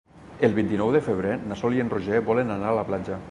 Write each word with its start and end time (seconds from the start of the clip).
El 0.47 0.55
vint-i-nou 0.55 0.89
de 0.95 1.01
febrer 1.09 1.35
na 1.51 1.59
Sol 1.61 1.77
i 1.79 1.85
en 1.85 1.93
Roger 1.97 2.25
volen 2.33 2.55
anar 2.57 2.73
a 2.73 2.79
la 2.81 2.87
platja. 2.91 3.19